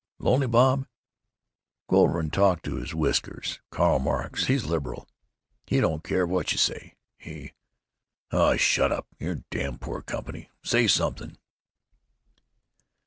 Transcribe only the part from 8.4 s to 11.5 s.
shut up! You're damn poor company. Say something!"